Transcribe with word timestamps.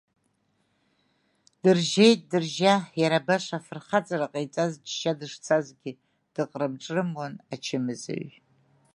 Дыржьеит 1.61 2.21
дыржьа, 2.29 2.75
иара 3.01 3.25
баша 3.27 3.57
афырхаҵара 3.59 4.31
ҟаиҵаз 4.31 4.73
џьшьа 4.85 5.13
дышцазгьы, 5.19 5.91
дыҟрымҿрымуан 6.33 7.33
ачымазаҩ. 7.53 8.25